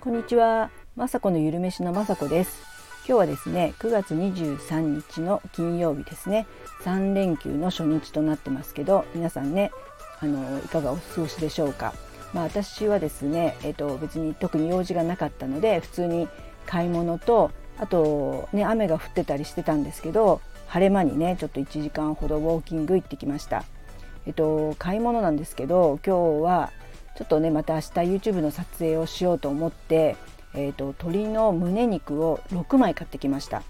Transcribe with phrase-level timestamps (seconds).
[0.00, 2.60] こんにちは、まさこのゆるめしのまさこです。
[3.06, 6.48] 今日はですね9月23日の金曜日ですね。
[6.82, 9.70] 3連休の初日となってますけど皆さんね
[10.18, 11.94] あのいかがお過ごしでしょうか。
[12.34, 16.26] まあ私はですねえっ、と別に特に用事がなかったので普通に
[16.66, 20.40] 買い物とあとね雨が降ってたりしてたんですけど
[20.72, 23.64] 晴れ間にねちょっと1時間ほどウォーキング行ってきました
[24.26, 26.70] えっと買い物なんですけど今日は
[27.16, 27.86] ちょっとねまた明日
[28.30, 30.16] YouTube の撮影をしようと思って
[30.54, 33.62] えーと、鶏の胸肉を6枚買ってきました。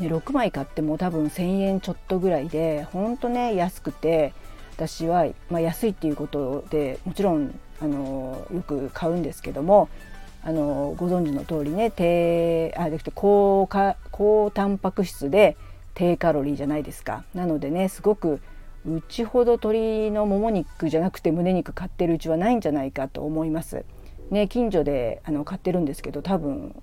[0.00, 4.32] で6枚買っても多分1,000円ちょっとぐらいでほんとね安くて
[4.76, 9.88] 私は、まあ、安いっていうことでもちろんあのよく買うんですけども
[10.44, 13.68] あのご存知の通りね低あで高
[14.12, 15.56] 高タンパク質で
[15.98, 17.24] 低カロリーじゃないですか。
[17.34, 18.40] なのでねすごく
[18.86, 23.84] うちほど鶏のもも肉じゃなくて胸肉買ってるうちはないんじゃないかと思います。
[24.30, 26.80] ね、近所であの買ってるんですけど多分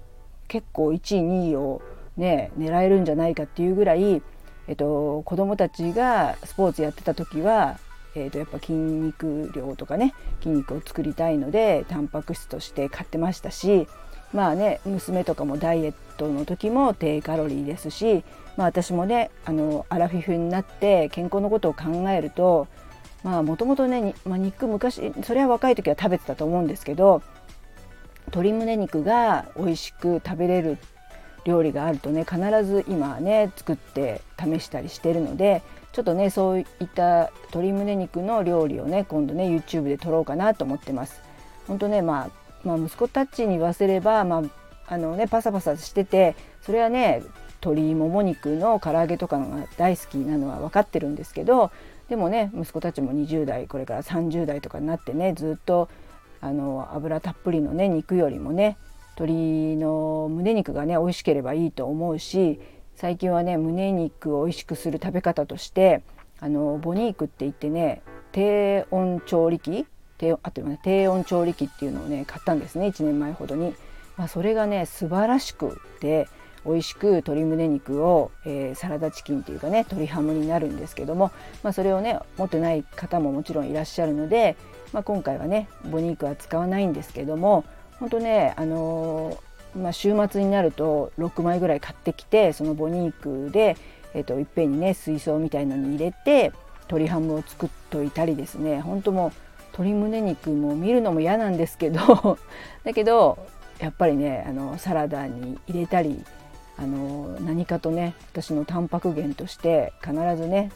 [0.50, 1.82] 結構1位2位を、
[2.18, 4.22] ね、狙えるんじゃないかっていうぐらい、
[4.68, 7.80] えっと、子どもたちがスポーツやってた時は、
[8.16, 13.88] えっと、やっぱ筋肉量とかね筋肉を作りたいのでタンパク質として買ってましたし
[14.36, 18.24] まあね娘とかもダイエットの時も低カロリーですし、
[18.58, 22.68] まあ、私もねあのアラフィフになって健康のことを考えると
[23.24, 27.24] まあもともとね、まあ、肉昔それは若い時は食べてたと思うんですけど
[28.28, 30.78] 鶏胸肉が美味しく食べれる
[31.46, 35.62] 料理があるとね必ず今ね作って試したりしてるので
[35.94, 41.22] ちょっとねそういった鶏胸肉の料理をね今度ね YouTube で撮ろうかなと思ってます。
[41.68, 44.44] 本当ね、まあ、まあ息子たちに言わせれば、まあ
[44.88, 47.24] あのね、パサパサしててそれはね
[47.62, 51.72] 鶏もも肉の唐揚げとかが大好きなのは分かってるんですけど
[52.10, 55.90] でもね息子たちも20代これから30代とかになってねずっと
[56.42, 58.78] あの油たっぷりのね肉よりもね
[59.18, 62.60] 鶏の胸肉がね美味しければいいと思うし
[62.96, 66.04] 最近はね胸肉を美味しくする食べ方として
[66.40, 69.88] あのボニークって言ってね低温調理器
[70.18, 73.76] 低あとね低温調理器っていうのをね買ったんですね1年前ほどに。
[74.18, 76.28] まあ、それがね素晴らしくて
[76.66, 81.32] 美味しく鶏胸肉を、えー、サラダチキンっていうかね鶏ハムになるんですけども、
[81.64, 84.58] まあ、それをね持ってない方ももちろんいらっしゃるので、
[84.92, 87.66] まあ、今回はねボニークは使わないんですけども
[88.00, 93.78] 本当ねあのー、まあ、週末になると6枚ぐらい買ってきてそのボニークで、
[94.14, 96.52] えーと、いっぺんにね水槽みたいのに入れて
[96.88, 99.32] 鶏ハムを作っといたりですね本当もう
[99.78, 102.38] 鶏胸肉も見るのも嫌なんですけど
[102.86, 103.38] だけど
[103.80, 106.24] やっぱりねあのサラダに入れたり
[106.78, 110.72] あの何かとね私のタンパク源として必ずね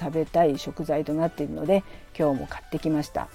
[0.00, 1.84] 食べたい食材となっているので
[2.18, 3.28] 今日も買ってきました。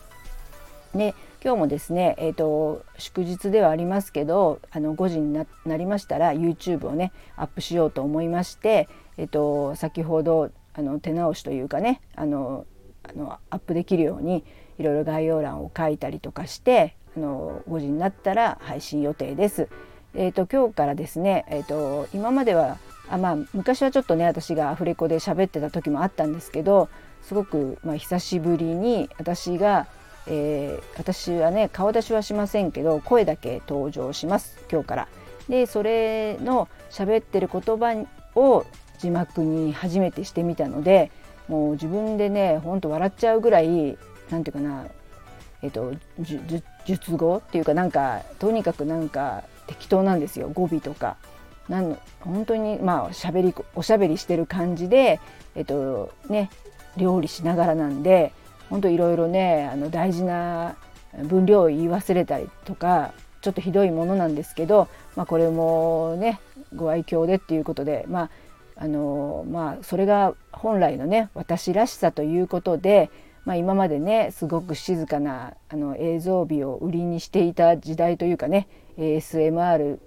[0.96, 8.88] で今日もですね、えーと、祝日ではありますけどあの5時になりましたら YouTube をねアップしようと思いまして、
[9.18, 12.66] えーと、先ほどあの手直しというかねあの
[13.04, 14.44] あのアップできるように
[14.80, 19.70] いろいろ概要欄を書いたりとかしてあの5時になったら配信予定です。
[20.16, 22.78] えーと、今日からですね、えーと今までは
[23.10, 26.90] あまあ昔はちょっとね私がアフレコで喋ってた時もあったんですけど
[27.22, 29.88] すごく、まあ、久しぶりに私が
[30.28, 35.08] えー、私はね顔出しはしませんけど声だけ登場します今日から。
[35.50, 38.66] でそれの喋ってる言葉を
[39.00, 41.12] 字幕に初めてしてみたので
[41.48, 43.98] もう自分でねほんと笑っちゃうぐらい
[44.30, 44.86] 何て言うかな
[45.62, 45.94] えっ、と
[46.86, 51.18] 術語っていうかなんかとにかくなんか適当なんですよ語尾とか。
[51.70, 55.20] なん本当にまあしゃべりおしゃべりしてる感じで
[55.56, 56.50] えっとね
[56.98, 58.34] 料理しながらなんで
[58.70, 60.76] 本当いろいろねあの大事な
[61.24, 66.40] 分量を言い忘れたりとかちょっとひどいものなんですけど、まあ、これもね
[66.76, 68.30] ご愛嬌でっていうことでまあ
[68.76, 73.10] あのまあそれが本来のね私らしさということで、
[73.46, 78.68] まあ、今までねすごく静かなあの映像美を売りにしていた時代というかね
[78.98, 80.00] ASMR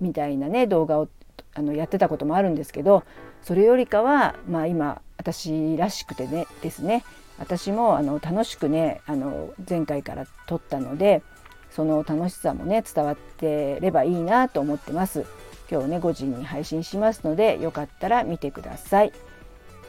[0.00, 1.08] みたいなね動画を
[1.54, 3.04] あのやってたこともあるんですけど
[3.42, 7.04] それよりかは、まあ、今私らしくてねですね。
[7.38, 11.22] 私もあの楽しくねあの前回から撮ったので
[11.70, 15.26] その楽しさもね伝わってればいいなと思ってます。
[15.70, 19.12] 今日ね5時に配信しますのでよかったら見てください。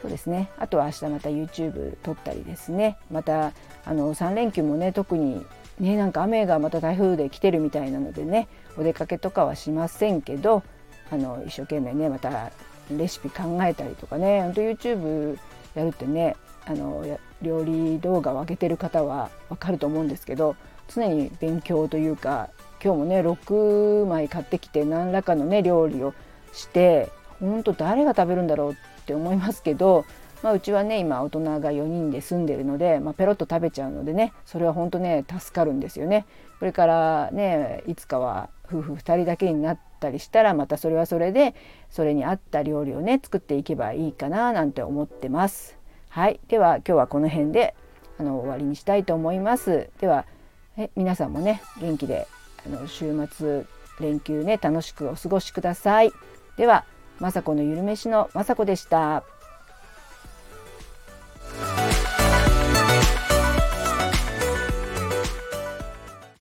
[0.02, 0.50] そうですね。
[0.58, 2.98] あとは明日また YouTube 撮ったりですね。
[3.10, 3.52] また
[3.84, 5.44] あの3連休もね特に
[5.80, 10.62] ねなんか雨がまた台風で来てるみたいなのでねお出かけとかはしませんけど
[11.10, 12.50] あの一生懸命ねまた
[12.90, 15.38] レシピ考えたりとかねほんと YouTube
[15.74, 16.36] やるってね
[16.66, 17.04] あの
[17.42, 20.56] 料理動画を上げてる方はわかると思うんですけど
[20.88, 22.48] 常に勉強というか
[22.82, 26.14] 今日もね6枚買ってきて何らかのね料理を
[26.52, 30.04] して本当誰が食べるんだろうって思いますけど、
[30.42, 36.26] まあ、うちはね今大人が4人で住んでるので、まあ、ペロッと食べちゃうのでねそれは本当ね助かるんですよね。
[36.58, 41.54] これからねいつかは夫婦2人だけになったりしたらまたそれはそれで
[41.90, 45.78] それに合った料理をね作っていけばいいかななんて思ってます。
[46.08, 47.74] はい、では今日はこの辺で
[48.18, 49.90] あの終わりにしたいと思います。
[50.00, 50.24] では
[50.78, 52.26] え皆さんもね元気で
[52.66, 53.64] あの週末
[54.00, 56.12] 連休ね楽しくお過ごしください。
[56.56, 56.84] では
[57.20, 59.22] 雅子のゆるめしの雅子でした。